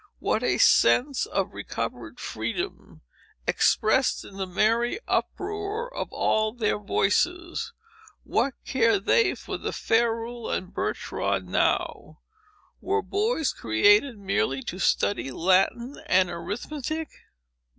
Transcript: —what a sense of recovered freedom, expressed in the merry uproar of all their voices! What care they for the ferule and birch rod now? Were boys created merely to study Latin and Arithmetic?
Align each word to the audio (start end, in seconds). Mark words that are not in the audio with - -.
—what 0.17 0.41
a 0.43 0.57
sense 0.57 1.27
of 1.27 1.53
recovered 1.53 2.19
freedom, 2.19 3.01
expressed 3.45 4.25
in 4.25 4.37
the 4.37 4.47
merry 4.47 4.99
uproar 5.07 5.93
of 5.93 6.11
all 6.11 6.51
their 6.51 6.79
voices! 6.79 7.71
What 8.23 8.55
care 8.65 8.97
they 8.99 9.35
for 9.35 9.59
the 9.59 9.71
ferule 9.71 10.49
and 10.49 10.73
birch 10.73 11.11
rod 11.11 11.45
now? 11.45 12.21
Were 12.81 13.03
boys 13.03 13.53
created 13.53 14.17
merely 14.17 14.63
to 14.63 14.79
study 14.79 15.29
Latin 15.29 16.01
and 16.07 16.31
Arithmetic? 16.31 17.09